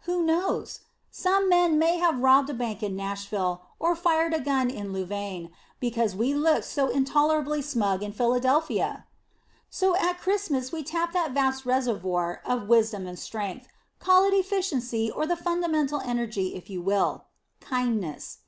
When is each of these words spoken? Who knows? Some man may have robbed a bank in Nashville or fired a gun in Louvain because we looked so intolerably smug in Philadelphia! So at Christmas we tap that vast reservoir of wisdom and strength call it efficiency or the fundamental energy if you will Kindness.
Who 0.00 0.24
knows? 0.24 0.80
Some 1.12 1.48
man 1.48 1.78
may 1.78 1.98
have 1.98 2.18
robbed 2.18 2.50
a 2.50 2.54
bank 2.54 2.82
in 2.82 2.96
Nashville 2.96 3.62
or 3.78 3.94
fired 3.94 4.34
a 4.34 4.40
gun 4.40 4.68
in 4.68 4.92
Louvain 4.92 5.52
because 5.78 6.16
we 6.16 6.34
looked 6.34 6.64
so 6.64 6.88
intolerably 6.88 7.62
smug 7.62 8.02
in 8.02 8.10
Philadelphia! 8.10 9.06
So 9.70 9.94
at 9.94 10.18
Christmas 10.18 10.72
we 10.72 10.82
tap 10.82 11.12
that 11.12 11.30
vast 11.30 11.64
reservoir 11.64 12.42
of 12.44 12.66
wisdom 12.66 13.06
and 13.06 13.16
strength 13.16 13.68
call 14.00 14.24
it 14.26 14.34
efficiency 14.34 15.08
or 15.08 15.24
the 15.24 15.36
fundamental 15.36 16.00
energy 16.00 16.56
if 16.56 16.68
you 16.68 16.82
will 16.82 17.26
Kindness. 17.60 18.38